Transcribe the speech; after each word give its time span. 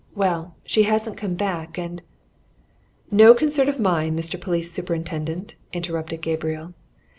Well, 0.15 0.55
she 0.65 0.81
hasn't 0.89 1.15
come 1.15 1.35
back, 1.35 1.77
and" 1.77 2.01
"No 3.21 3.35
concern 3.35 3.69
of 3.69 3.79
mine, 3.79 4.17
Mr. 4.17 4.41
Police 4.41 4.71
Superintendent!" 4.71 5.53
interrupted 5.73 6.23
Gabriel. 6.23 6.73